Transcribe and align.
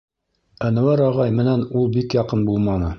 Әнүәр 0.69 1.05
ағай 1.09 1.37
менән 1.43 1.69
ул 1.83 1.89
бик 1.99 2.21
яҡын 2.23 2.47
булманы. 2.51 2.89